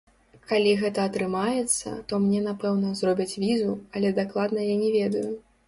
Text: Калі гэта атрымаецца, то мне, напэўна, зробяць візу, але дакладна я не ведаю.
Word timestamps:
Калі 0.51 0.69
гэта 0.83 1.03
атрымаецца, 1.09 1.93
то 2.13 2.19
мне, 2.25 2.41
напэўна, 2.49 2.95
зробяць 3.03 3.39
візу, 3.47 3.71
але 3.95 4.15
дакладна 4.25 4.69
я 4.73 4.83
не 4.85 4.93
ведаю. 5.01 5.31